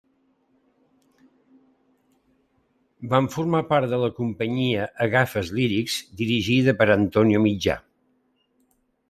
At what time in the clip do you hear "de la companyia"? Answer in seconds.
3.93-4.89